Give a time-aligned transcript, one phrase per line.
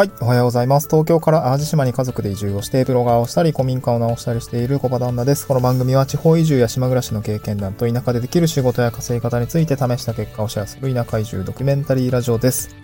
[0.00, 0.10] はい。
[0.22, 0.88] おはようございます。
[0.88, 5.46] 東京から淡路島に家族で移住をして、ブロガーをしたり、古民家を直したりしている小場旦那です。
[5.46, 12.74] この番組は地方移住や島暮らしの経験談と田舎でできる仕事や稼ぎ方について試した結果をシェアする田舎移住ドキュメンタリーラジオです。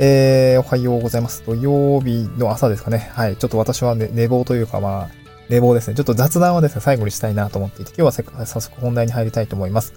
[0.00, 1.44] えー、おはようございます。
[1.46, 3.12] 土曜日の朝ですかね。
[3.12, 3.36] はい。
[3.36, 5.08] ちょっと私は、ね、寝坊というか、まあ、
[5.48, 5.94] 寝坊ですね。
[5.94, 9.94] ちょっと雑談はですね、最後にしたいなと思っていて、今日は早速本題に入りたいと思います。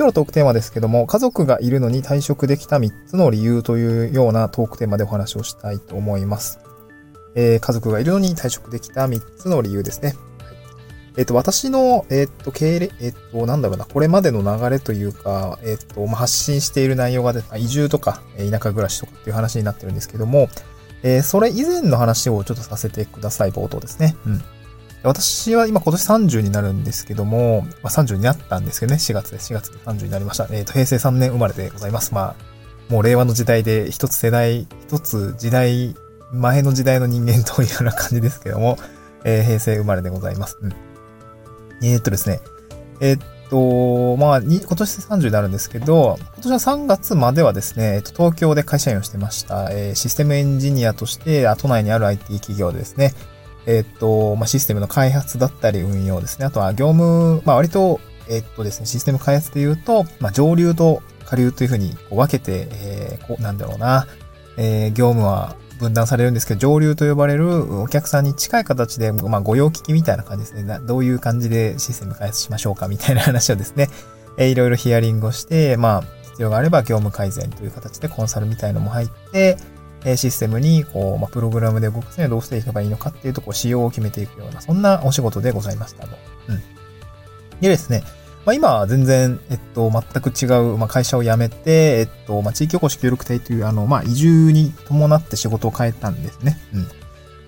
[0.00, 6.58] 今日のトークテーマですけども、家族がいるのに退職できた3つの理由というようなトークテーマでお話をしたいと思います。
[7.34, 10.08] えー、家族がいるのに退職できた3つの理由ですね。
[10.08, 10.16] はい、
[11.18, 20.48] えっ、と、私の、えっ、と、経歴、えっ、と、なんだろうな、これまでの流れというか、えっ、と、まあ、発信している内容が、移住とか、田舎暮らしとかっていう話になってるんですけども、
[21.02, 24.16] えそれ以前の話をちょっとさせてください、冒頭ですね。
[24.24, 24.42] うん。
[25.02, 30.46] 私は今今年30になるんですけども、まあ、30になったんですけどね、4月で4月で30になりました。
[30.50, 32.12] えっ、ー、と、平成3年生まれでございます。
[32.12, 35.94] まあ、もう令和の時代で一つ世代、一つ時代、
[36.32, 38.78] 前の時代の人間というような感じですけども、
[39.24, 40.58] えー、平成生まれでございます。
[40.60, 40.72] うん。
[41.82, 42.40] えー、っとですね、
[43.00, 49.70] えー、っと、まあ、今年30になるんですけど、今年は3月まではですね、えっと、東京で会社員をしてました。
[49.72, 53.14] えー、システムエンジニアとして、都内にある IT 企業でですね、
[53.66, 56.46] えっと、まあ、システムの開発だったり運用ですね。
[56.46, 64.06] あとは業務、まあ、割と、えっとですね、システム開発で言うと、まあ、上流と下流というふうに分けて、えー、こう、なんだろうな、
[64.56, 70.78] えー、業務は分断されるんですけど、上流と呼ばれるお客さんに近い形で、まあ、御用聞きみたいな感じですね。
[70.82, 73.88] どういう感じでシステム開発しましょうかみたいな話をですね、
[74.36, 79.56] えー、いろいろヒアリングをして、まあ、必要があれば業務改善という形でコンサルみたいのも入って、
[80.04, 86.16] えシステムに、こう、まあ、プログラムで動かすにはどうしていけばいいのかっていうと、こう、仕様を決めていくような、そんなお仕事でございましたと。
[86.48, 86.62] うん。
[87.60, 88.02] でですね、
[88.46, 96.58] まあ、今は全然、えっと、全く違う、まあ、会社を辞めて、えっと、まあ、地域おこし協力隊という、あの、まあ、移住に伴って仕事を変えたんですね。
[96.72, 96.88] うん。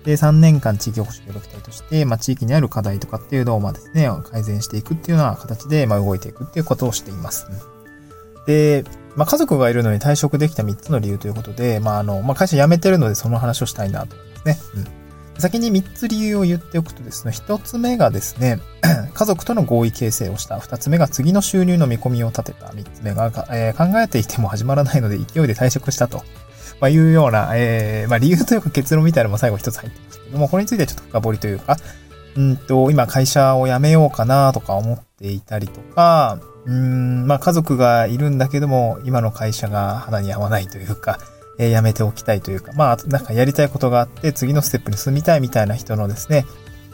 [0.03, 7.47] で、3年間地域おこし協力隊として、まあ、地域にある課題とかっていうのを、まあですね、改善していくっていうような形で、まあ、動いていくっていうことをしています。
[7.49, 7.72] うん、
[8.45, 8.83] で、
[9.15, 14.81] まあ、家族がいるのに退職できた3つの理由ということで、まあ、あの、まあ、会社辞めてるのでその話をしたいなと思いますね。
[14.83, 15.03] うん。
[15.39, 18.59] 先に3つ理由を言っておくとですね、1つ目がですね、
[19.13, 20.57] 家族との合意形成をした。
[20.57, 22.67] 2つ目が次の収入の見込みを立てた。
[22.67, 26.23] 3つ目が、えー、考えていても始まらないので勢いで退職したと。
[26.79, 31.77] まあ、いうような、えー、まあ、理由というか結論みたいなのも最後1つ入ってますけども、これについてはちょっと深掘りというか、
[32.35, 41.19] うんと、今会社を辞めようかなとか思っていたりとか、うん、まあ家族がいるんだけども、今の会社が肌に合わないというか、
[41.59, 46.45] えー、やめておきたいというか、まあ、なんかやりたいことがあって、次のステップに進みたいみたいな人のですね、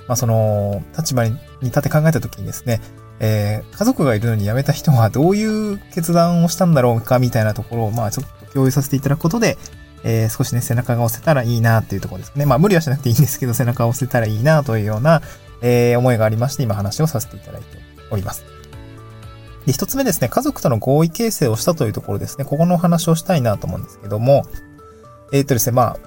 [0.08, 2.82] まあその、立場に立て考えたときにですね、
[3.20, 9.58] えー、家族がいるのに辞めた人はどういう決断をしたんだろうかみたいなところを、まあちょっと共有させていただくことで、
[10.04, 12.46] えー、少しね、背中が押せたらいいなっていうところですね。
[12.46, 15.22] まあ無理はしなくていいんですけど、背中を押せたらいいなというような、
[15.62, 17.78] えー、思いがありまして、今話をさせていただいて
[18.10, 18.59] おります。
[19.70, 24.44] で、一つ目ですね、家族との合意形成をしたというところですね、ここのお話をしたいなと思うんですけども、
[25.32, 25.98] えっ、ー、とですね、まあ、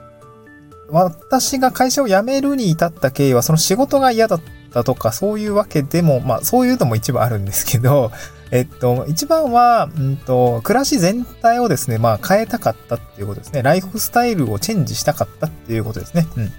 [0.90, 4.40] 私が会社を辞めるに至った経緯は、その仕事が嫌だっ
[4.72, 8.10] たとか、そういうわけでも、まあ、そういうのも一部あるんですけど、
[8.50, 13.62] えっと、一番は、うんと、暮らし全体をですね、まあ、変えたかったっていうことですね。
[13.62, 16.26] ライフスタイルをチェンジしたかったっていうことですね。
[16.36, 16.52] うん。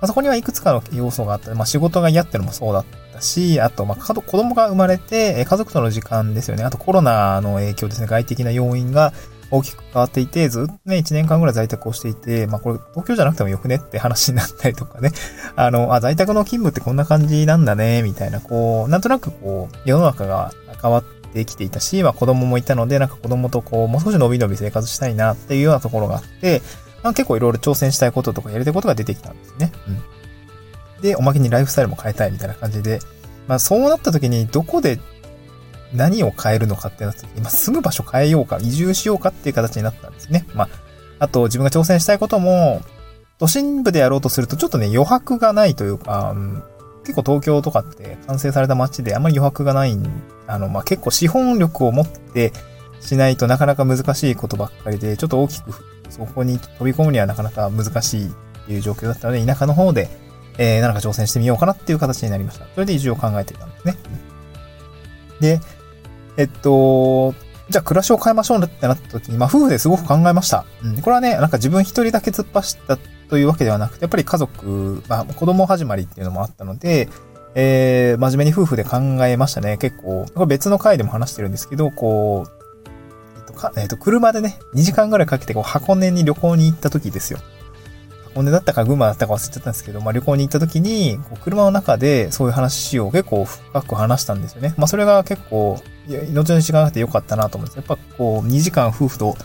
[0.00, 1.54] あ、そこにはいくつかの要素があった。
[1.54, 6.64] まあ、仕事が嫌ってのもそうだったし、あと、まあ、子供が生まれて、家族との時間ですよね。
[6.64, 8.06] あとコロナの影響ですね。
[8.06, 9.12] 外的な要因が
[9.50, 15.10] 大きく変わっていて、ずっとね、1年間ぐらい在宅をしていて、まあこれ東京じゃなくてもよくねって話になったりとかね。
[15.56, 26.62] あの、あ、在宅の勤務ってこんな感じなんだね、みたいな、こう、なんとなくこう、世の中が変わってきていたし、まあ子供もいたので、なんか子供とこう、もう少し伸び伸び生活したいなっていうようなところがあって、
[27.02, 29.72] あ、結構いろいろ挑戦したいこととかやりたいことが出てきたんですね。
[30.96, 31.02] うん。
[31.02, 33.00] で、おまけにライフスタイルも変えたいみたいな感じで、
[33.46, 34.98] まあそうなった時にどこで
[35.94, 40.46] 何を変えるのかってなった時に、まあ住む場所変えようか、移住しようかっていう形になったんですね。
[40.54, 40.68] まあ、
[41.20, 42.82] あと自分が挑戦したいことも、
[43.38, 46.62] 都心部でやろうとするとちょっとね余白がないというか、うん、
[47.02, 49.96] 結構東京とかって完成された街であんまり余白がない、
[50.48, 52.52] あの、まあ結構資本力を持って
[53.00, 55.72] しないとなかなか難しいことばっかりで、ちょっと大きく
[56.10, 58.30] そこに飛び込むにはなかなか難しいっ
[58.66, 60.08] ていう状況だったので、田舎の方で、
[60.58, 62.66] えー、何か挑戦してみようかなっていう形になりました。
[62.74, 63.96] それで移住を考えていたんですね。
[65.40, 65.60] で、
[66.36, 67.34] えっと、
[67.70, 70.64] じゃあ暮らしを変えましょうってなった時に、まあ夫婦ですごく考えました。
[70.82, 71.00] うん。
[71.02, 72.96] これはね、なんか自分一人だけ突っ走った
[73.28, 77.08] というわけではなくて、やっぱり家族、まあ子供始まりっていうのもあったので、
[77.54, 79.76] えー、真面目に夫婦で考えましたね。
[79.78, 82.57] 結構、これ別の回でも話してるんですけど、こう、
[83.58, 87.40] かえっと、車でね、2時間ぐらいかけてこう箱根に旅行に行った時ですよ。
[88.24, 94.74] 箱根だったか群馬だったか忘れちゃったんですけど、まあ旅行に行った時に、こう車の中でそういう話を結構深く話したんですよね。
[94.78, 99.36] まあそれが結構、いや後々時間があってよかったなと思うんですやっぱこう2時間夫婦と、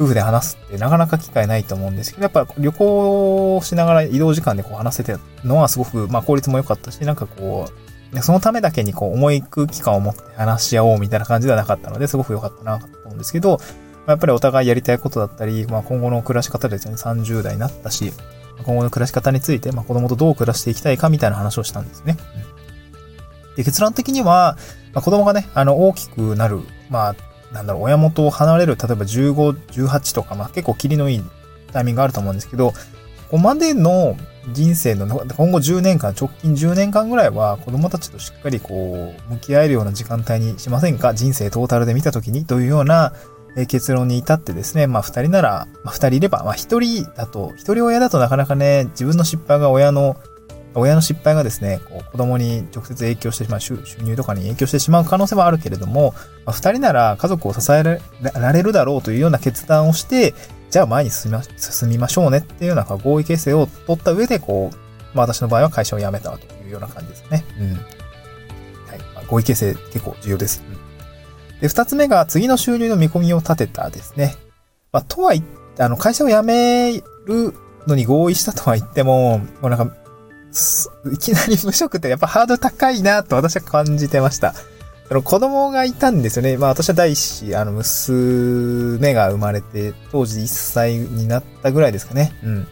[0.00, 7.89] 夫婦で話すってなかなか機会ないと思うんですけど、やっぱ旅行しながら移動時間でこう話せてるのはすごく、まあ効率も良かったし、なんかこう、
[8.22, 13.60] そのためだけにこう重い空気感を持って話し合おうみたいな感じではなかったので、すごく良かったなと思うんですけど、
[14.06, 18.12] やっぱりお互いやりたいことだったり、まあ、今後の暮らし方ですよね、30代になったし、
[18.64, 22.16] 今後の暮らし方について、まあ、子供とどう暮らしていきたいかみたいな話をしたんですね。
[23.56, 24.56] で結論的には、
[24.92, 29.58] まあ、子供がね、あの、大きくなる、まあ、なんだろう、親元を離れる、例えば15、
[29.88, 31.24] 18とか、まあ、結構キリのいい
[31.72, 32.76] タイミングがあると思うんですけど、こ
[33.32, 34.16] こまでの
[34.52, 41.14] 人生の、今後10年間、直近10年間ぐらいは子供たちとしっかりこう、向き合えるような時間帯にしませんか？
[41.14, 43.12] 人生トータルで見たときにというような、
[43.68, 50.16] 結論に至ってですね、まあ二人なら、まあ二人いれば、まあ一人だと、一人親だとなかなかね、自分の失敗が親の、
[50.72, 56.14] 親の失敗がですね、こう子供に直接影響してしまう、収入とかに影響してしまう可能性はあるけれども、
[56.46, 60.32] まあ、二人なら家族を支えられるだろうというような決断をして、
[60.70, 64.76] じゃあ前に進みま進みましょうねっていうような合意形成を取った上で、こう、
[65.16, 67.44] まあ私の場合は会社を辞めたというような感じですね。
[67.58, 67.72] うん。
[67.72, 68.98] はい。
[69.14, 70.62] まあ、合意形成結構重要です。
[70.68, 70.90] うん
[71.60, 74.34] で、二つ目が次の収入の見込みを立てたですね。
[74.92, 75.34] まあ、とは
[75.78, 77.54] あの、会社を辞める
[77.86, 79.94] のに合意したとは言っても、もうなんか、
[81.12, 84.54] いきなり無職ってやっぱハードル高いなと私は感じてました。
[85.10, 86.56] その子供がいたんですよね。
[86.56, 92.32] まあ私は第一子、あの、娘が生まれて、当時1歳になったぐらいですかね。
[92.44, 92.68] うん。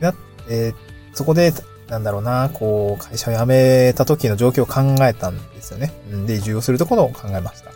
[0.00, 0.14] な、
[0.48, 0.74] えー、
[1.14, 1.52] そこで、
[1.88, 5.92] なんだろうな、こう、会社を辞めた時の状況を考えたんですよね。
[6.10, 7.70] うん、で、移住をするところを考えました。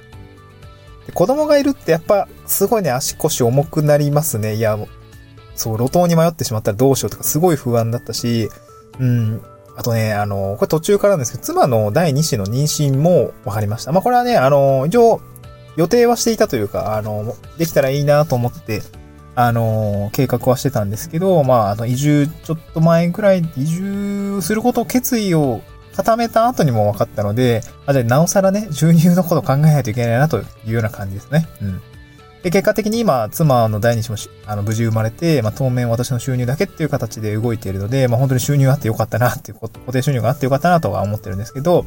[1.06, 4.54] で子供がいるってやっぱすごいね、足腰重くなりますね。
[4.54, 4.78] いや、
[5.54, 8.48] そう、路頭に迷ってしまったらどうしようとかすごい不安だったし、
[8.98, 9.42] うん、
[9.76, 13.92] あとね、あの、これ途中からなんですけど、妻の第2子の妊娠も分かりました。
[13.92, 15.20] まあこれはね、あの、一応
[15.76, 18.82] 予定はしていたというか、あの、できたらいいなと思って、
[19.34, 25.62] あの、計画はしてたんですけど、まあ、あの、移住ちょっと前ぐらい、移住することを決意を
[25.96, 31.48] 固めた後にも分かったので、あ、じゃあなおさらね、収入のこと考えないといけないなというような感じですね。
[31.62, 31.80] うん。
[32.42, 34.16] で、結果的に今、妻の第二子も
[34.46, 41.84] あの無事生まれて、まあ、当面私の収入だけっていう形で動いているので、まあ、本当に収入があってよかったなっていう、固定収入があってよかったなとは思ってるんですけど、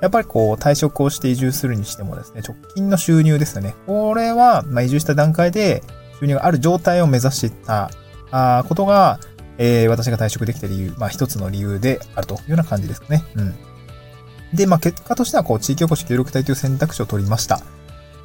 [0.00, 3.74] やっぱりこう、退職をして移住するにしてもですね、直近の収入ですよね。
[3.86, 5.82] これは、まあ、移住した段階で
[6.20, 7.90] 収入がある状態を目指してた、
[8.30, 9.18] あことが、
[9.58, 13.24] えー、私が退職できた理由、まあ一つの理由であるというような感じですかね。
[13.36, 13.54] うん。
[14.54, 17.60] で、まあ結果としては、こう、地域おこし協力隊という選択肢を取りました。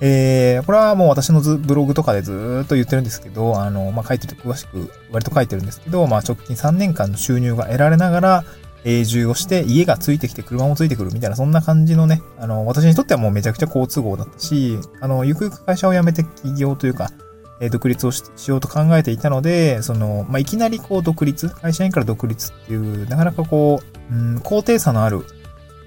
[0.03, 8.43] えー、これはもう私のブログとかでずっと言ってるんですけど、あの、まあ、書いてる詳しく、割と書いてるんですけど、まあ、直近3年間の収入が得られながら、
[8.83, 17.11] 永住をして、家がついてきて、車もついてくるみたいな、そんな感じのね、あの、私にとってはもうめちゃくちゃ好都合だったし、あの、ゆくゆく会社を辞めて起業というか、
[17.59, 25.25] え独立をしようと考えていたので、その、まあ、いきなりこう独立、会社員から独立っていう、なかなかこう、うん、高低差のある、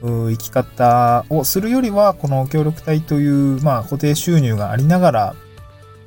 [0.04, 5.34] 生き方をするよりは、この協力隊という、まあ、固定収入がありながら、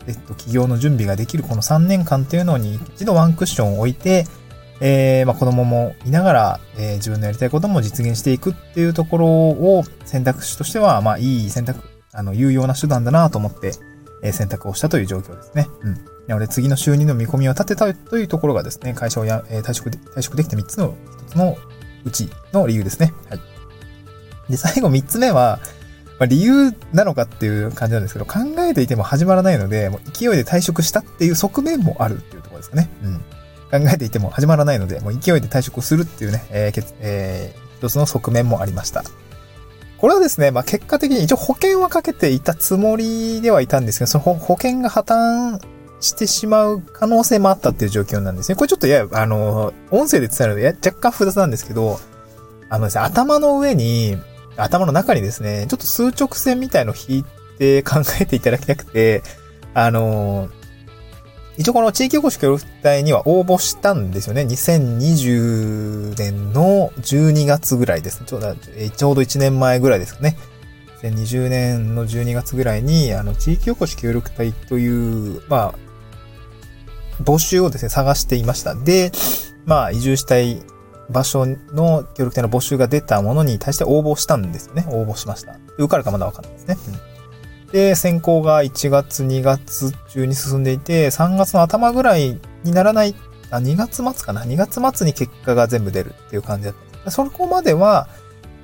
[0.07, 4.25] えっと、企業の準備ができるこの3年間っていうのに一度ワンクッションを置いて、
[4.79, 11.81] えー、まあ、子供もいながら、えー、自分のやりたいことも実現していくっていうところを選択肢としては、まあ、いい選択、
[12.13, 13.73] あの、有用な手段だなと思って、
[14.23, 15.67] え選択をしたという状況ですね。
[15.81, 15.93] うん。
[16.27, 21.57] なので次の収入の見込みを立てたというところがですね、会社をや、え退職で、退職できた3つの1つの
[22.03, 23.13] うちの理由ですね。
[23.29, 23.56] はい。
[24.49, 25.59] で、最後3つ目は、
[26.19, 32.89] まあ、理由なのかっていう感じなんですけど、考えていても始まらないので、もう勢いで退職したっていう側面もあるっていうところですかね。
[33.03, 33.17] うん。
[33.69, 39.03] 考えていても始まらないので、もう勢いで退職するっていうね、えー、えー、一つの側面もありました。
[39.97, 45.59] これはですね、まあ、結果的に一応保険はかけていたつもりではいたんですけど、その保険が破綻
[45.99, 48.55] してしまう可能性もあったっていう状況なんですね。
[48.55, 51.99] これちょっといや、あの、音声で伝えるので若干複雑なんですけど、
[52.69, 54.17] あのですね、頭の上に、
[54.57, 57.23] 頭の中にですね、ちょっと数直線みたいのを引い
[57.57, 59.23] て考えていただきたくて、
[59.73, 60.49] あの、
[61.57, 64.43] 一応この地域おこし協力隊には応募したんですよね。
[64.43, 68.27] 2020年の12月ぐらいですね。
[68.27, 70.37] ちょちょうど1年前ぐらいですかね。
[71.01, 78.75] 2020年の12月ぐらいに、あの、地域おこし協力隊という、まあ、募集をですね、探していました。
[78.75, 79.11] で、
[79.65, 80.61] まあ、移住したい
[81.09, 84.85] 場所の協力隊の募集が出たものに対して応募したんですよね。
[84.89, 85.57] 応募しました。
[85.77, 86.77] 受かるかまだわかんないですね。
[86.89, 87.17] うん
[87.71, 93.13] で、選考が1月、2月中に進んでいて、3月の頭ぐらいにならない
[93.51, 96.73] あ、2月末かな ?2 月末に結果が全部出るっていう感じだっ
[97.05, 97.11] た。
[97.11, 98.07] そこまでは、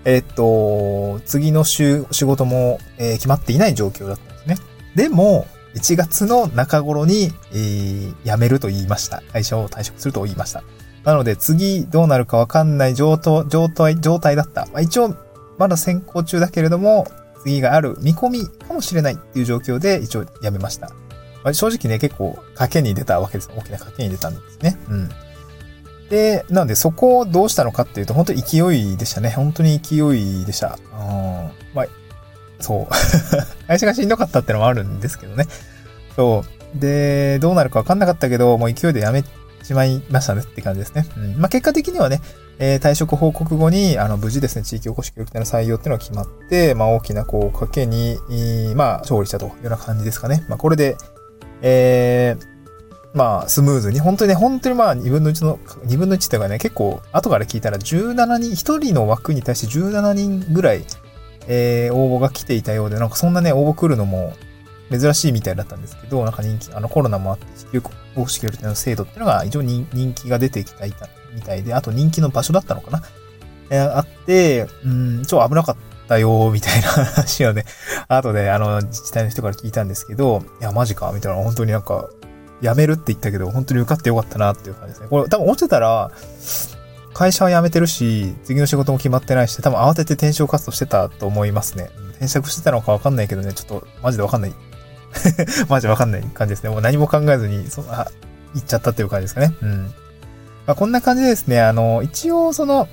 [0.05, 4.57] えっと、次の週、仕事も、えー、決まっていない状況だったんですね。
[4.95, 9.23] でも、1月の中頃に、えー、辞めると言いました。
[9.31, 10.63] 会社を退職すると言いました。
[11.03, 14.65] なので、次どうなるかわかんない状態、状態、状態だった。
[14.67, 15.15] まあ、一応、
[15.57, 17.07] まだ先行中だけれども、
[17.43, 20.89] 次がある見込みかもしれないっていう状況で一応辞めました。
[21.43, 23.51] まあ、正直ね、結構賭けに出たわけです。
[23.55, 24.77] 大きな賭けに出たんですね。
[24.89, 25.09] うん。
[26.09, 29.29] で、なのでそこをどうしたのかっていうと、本当に勢いでしたね。
[29.31, 30.77] 本当に勢いでした。
[30.93, 31.51] うん。
[31.73, 31.85] まあ、
[32.59, 32.93] そう。
[33.67, 35.47] 会社がしんどかったってのもあるんですけどね。
[36.15, 36.45] そ
[36.75, 36.79] う。
[36.79, 39.23] で、どうなるかわかんなかったけど、もう勢いで辞め
[39.63, 41.05] しまいましたねって感じですね。
[41.17, 41.37] うん。
[41.37, 42.21] まあ、結果的にはね、
[42.59, 48.17] えー、退職報告後に、あの、無事ですね、地域おこし協力隊の採用っていうのが決まって、まあ、大きな、こう、賭けに、
[48.75, 50.45] まあ、勝利したというような感じですかね。
[50.47, 50.97] まあ、これで、
[51.61, 52.53] えー、
[53.13, 60.85] まあ、スムーズに、本当にね、本当にまあ、2分の1の、2分の1っていうかね、結構、後から聞いたら17人、1人の枠に対して17人ぐらい、
[61.47, 64.33] えー、応募が来ていたようで、なんかそんなね、応募来るのも
[64.91, 70.85] 珍しいみたいだったんですけど、なんか人気、あのコロナもあって、地球公式協力隊の制度っていうのが非常に人気が出てきた
[71.33, 73.03] みたいで、あと人気の場所だったのかな、
[73.69, 75.75] えー、あって、うん、超危なかっ
[76.07, 77.65] たよ、みたいな話をね、
[78.07, 82.09] 後であの自治体の人から聞いたんですけど、いや、マジか、みたいな、本当になんか、
[82.61, 85.07] 辞めるって言ったけど、本当に受かってよかったなっていう感じですね。
[85.09, 86.11] これ多分落ちてたら、
[87.13, 91.89] 会社は辞めてるし、次の仕事も決まってないし、多分慌てて転職活動してたと思いますね。
[92.15, 94.53] 転職してたのかわかんないけどね、ちょっとマジでわかんない。
[95.69, 96.69] マジわかんない感じですね。
[96.69, 98.07] もう何も考えずに、そあ、
[98.53, 99.53] 行っちゃったっていう感じですかね。
[99.61, 99.93] うん。
[100.65, 102.87] まあ、こんな感じでですね、あの、一応その、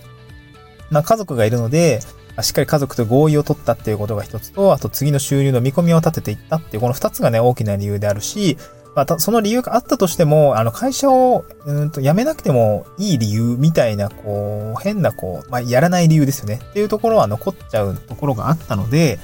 [0.91, 2.01] まあ、家族がいるので、
[2.43, 8.57] しっかり家族と合意を取ったっていうことが一つと、あと次の収入の見込みを立てていったっていう、この二つがね、大きな理由であるし、
[8.95, 16.61] まあ、その理由があったとしても、あの、会社を、うんと、辞めなくてもいい理由みたいな、こう、変な、こう、まあ、やらない理由ですよね。
[16.71, 19.21] っていうところは残っちゃうところがあったので、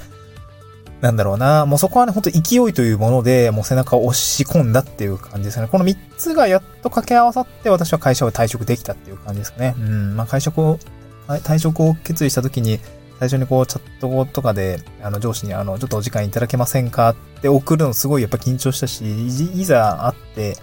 [1.00, 5.69] なんだろうな、もうそこはね、ほんと勢いというもので、もう背中を押し込んだっていう感じですね。
[5.69, 9.75] この3つがやっと掛け合わさって、私は会社を退職できたっていう感じですかね。
[9.79, 10.79] うん、まあ、会社を、
[11.29, 12.81] 退職を決意したときに、
[13.19, 20.57] 最初にこう、チャットとかで、あの、上司に、あの、ちょっとお時間いただけませんかって送るのすごいやっぱ緊張したし、いざ会って、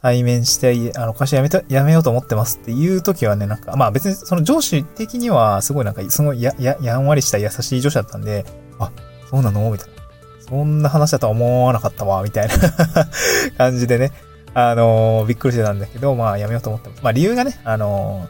[0.00, 8.44] 対面して、あの、会社辞めた、辞めようと思ってますっていう時はね、なんか、まあ別にその上司的にはすごいなんか、すごいや、や、やんわりした優しい上司だったんで、
[8.78, 8.92] あ、
[9.30, 9.70] そうなの？
[9.70, 9.94] みたいな。
[10.48, 12.54] そんな話だとは思わなかったわ、みたいな
[13.58, 14.12] 感じでね、
[14.54, 17.02] あのー、びっくりしてたんだけど、まあ辞めようと思ってます。
[17.02, 18.28] まあ理由がね、あの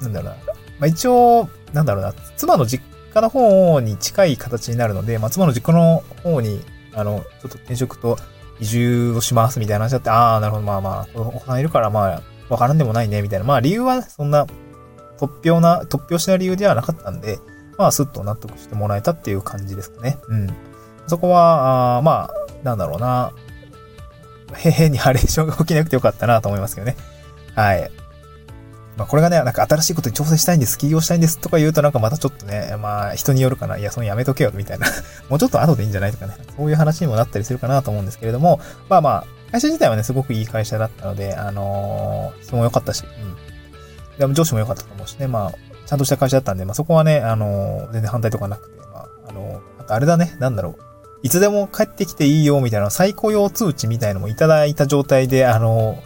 [0.00, 0.36] ー、なんだろうな。
[0.78, 6.62] まあ一応、なんだろうな、妻の実家の方に近い形になるので、まあ、妻の実家の方に、
[6.94, 8.18] あの、ちょっと転職と
[8.60, 13.44] 移住をしますみたいな話だって、ああ、なるほど、まあまあ、お子さんいるから、まあ、わからんでもないね、みたいな。
[13.44, 14.46] まあ、理由はそんな、
[15.18, 17.38] 突拍な、突拍子な理由ではなかったんで、
[17.78, 20.18] まあ、スッと納得してもらえたっていう感じですかね。
[20.28, 20.54] うん。
[21.06, 23.32] そこは、あまあ、なんだろうな。
[24.54, 26.96] へへにハレーションが起きなくてよかったなと思いますけどね。
[27.54, 27.90] はい。
[28.96, 34.86] まあこれがね、なんか新しいことに挑戦したいんです、起業したいんですとか言うとなんかまたちょっとね、まあ人によるかな、いや、そのやめとけよ、みたいな
[35.28, 44.18] もうちょっと後でいいんじゃないとかね、そういう話にもなったりするかなと思うんですけれども、まあまあ、会社自体はね、すごくいい会社だったので、あのー、人も良かったし、うん。
[44.18, 45.52] でも上司も良かったと思うしね、まあ、
[45.86, 50.76] ちゃんとした会社だったんで、まあそこはね、あの、全然反対とかなくて、まあ、あのー、あとあれだね、なんだろう。
[51.22, 56.02] いつでも帰ってきていいよ、みたいな再雇用通知みたいのもいただいた状態で、あの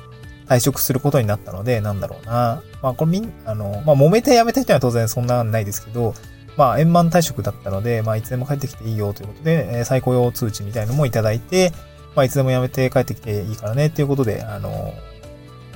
[0.51, 2.63] 退職することになったので、なんだろうな。
[2.83, 6.13] まあ、これみん、あの、まあ、揉めて辞めた人は当然そんなないですけど、
[6.57, 11.73] まあ、円満退職だったので、まあ、いつでも帰ってきていいよということで、えー、再雇用通知みたいのもいただいて、
[12.17, 14.93] まあ、いつでも辞めて帰ってきていいからね、っていうことで、あの、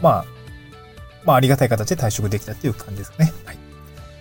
[0.02, 0.24] まあ、
[1.24, 3.32] まあ、ありがたい形で退職できたっていう感じですね。
[3.44, 3.63] はい。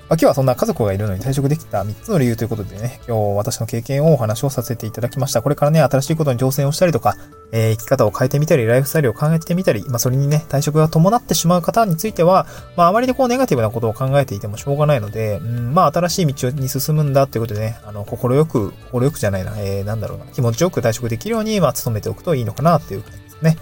[0.10, 5.42] まあ、今日はそんな家族がいるのに退職できた3つの理由ということでね、今日私の経験をお話をさせていただきました。
[5.42, 7.16] これからね、新しいことに挑戦をしたりとか、
[7.54, 23.58] えー、生き方を変えてみたり、ライフスタイルを考えてみたり、まあ、それにね、退職が伴ってしまう方については、まあ、あまりでこう、ネガティブなことを考えていてもしょうがないので、うん、まあ、新しい道に進むんだっていうことでね、あの、心よく、心よくじゃないな、えー、なんだろうな、気持ちよく退職できるように、まあ、努めておくといいのかなっていう感じですね。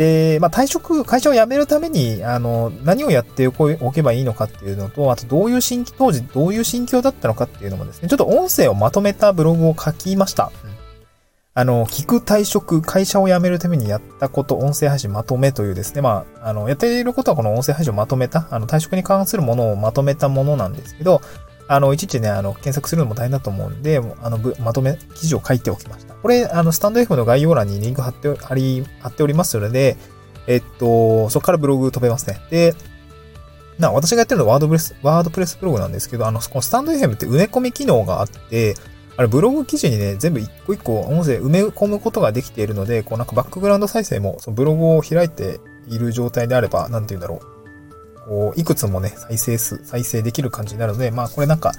[0.00, 10.52] で、まあ、退職、会社を辞めるために、あの、何をやっておけばいいのかっていうのと、あと、どういう心、当時どういう心境だったのかっていうのもですね、ちょっと音声をまとめたブログを書きました。
[10.64, 10.70] うん、
[11.52, 21.20] あの、聞く退職、会社を辞めるためにやったこと、音声配信まとめというですね、まあ、あの、やっていることはこの音声配信をまとめた、あの、退職に関するものをまとめたものなんですけど、
[21.72, 26.14] あの、いちいちね、あの、検索するのも大変だと思うんで、あの、まとめ、記事を書いておきました。
[26.14, 29.96] これ、あの、スタンド F の概要欄にリンク貼って、貼り、貼っておりますので、
[30.48, 32.40] えっと、そこからブログ飛べますね。
[32.50, 32.74] で、
[33.78, 38.74] な、私がやってるのはワードプレス、ワードプレスブログなんですけど、あの、このスタンド FM って埋め込み機能があって、
[39.16, 47.59] あれ、ブログ記事にね、全部一個一個音声埋め込むことができているので、こうなんかバックグラウンド再生も、そのブログを開いている状態であれば、なんて言うんだろう。
[48.30, 51.72] こう、いくつもね、再生数、再生できる感じになるので、まあこれなんか、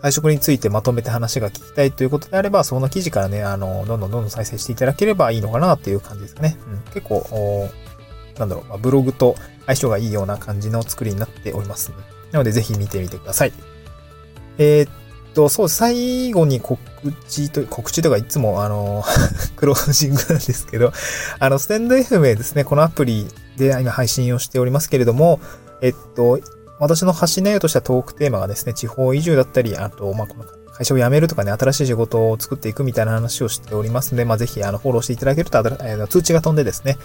[0.00, 6.56] 退職についてまとめて話が聞きたいということであれば、その記事からね、あの、どんどんどんどん再生していただければいいのかなっていう感じですかね。
[6.66, 7.68] うん、結構、
[8.38, 11.92] なんだろう、まあ、ブログと相性がいいような感じの作りになっております。
[12.32, 13.52] なので、ぜひ見てみてください。
[14.56, 14.90] えー、っ
[15.34, 16.80] と、そう、最後に告
[17.28, 19.04] 知と、告知とかいつも、あの、
[19.56, 20.94] クロージングなんですけど、
[21.38, 23.28] あの、ステンド FM ですね、このアプリ
[23.58, 25.40] で今配信をしておりますけれども、
[25.82, 26.40] えっと、
[26.78, 35.62] 私の発信内容としてはトークテーマがですね、地方移住だったり、あと、まあ、この会社を辞めるとかね、新しい仕事を作っていくみたいな話をしておりますので、まあ、ぜひ、あの、フォローしていただけると、
[36.08, 36.96] 通知が飛んでですね、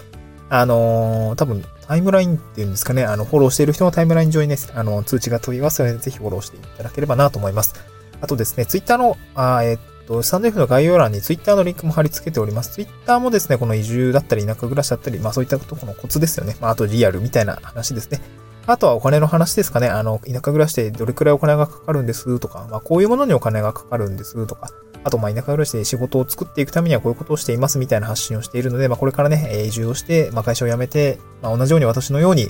[0.48, 7.74] あのー、多分、タイムラインっていうんですかね、あの、フォローしている人のタイムライン上にね、あの、通知が飛びますので、ぜひフォローしていただければなと思います。
[8.20, 12.70] あとですね、ツイッターの、あえー、っと、スタンド F の概要欄にツイッターのリンクも貼り付けております。
[12.70, 16.56] ツイッターもですね、この移住だったり、田舎暮らしだったり、まあそういったところのコツですよね。
[16.60, 18.20] まああとリアルみたいな話ですね。
[18.66, 19.88] あとはお金の話ですかね。
[19.88, 24.70] あの、田舎暮らしでどれくらいお金がかかるんですとか、まあこういうものにお金がかかるんですとか、
[25.06, 32.48] あと、まあ、田舎暮らしで仕事を作っていくためにはこういうことをしていますみたいな発信をしているので、まあ、これからねえ、移住をして、まあ、会社を辞めて、まあ、同じように私のように、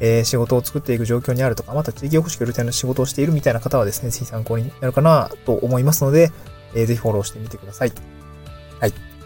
[0.00, 6.30] えー、仕事を作っていく状況にあるとか、また地域おこし協力隊の仕事をしているみたいな方はですね、ぜひ参考になるかなと思いますので、
[6.74, 7.92] えー、ぜひフォローしてみてください。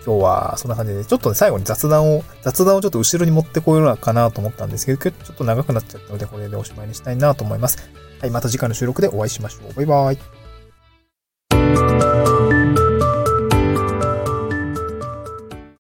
[0.05, 7.79] 今日はそんな感じで、ちょっとね、最後に雑談を、雑談をちょっと後ろに持ってこようかなと思ったんですけど、ちょっと長くなっちゃったので、これでおしまいにしたいなと思います。
[8.21, 9.75] はい、また次回の収録でお会いしましょう。
[9.75, 10.42] バイバイ。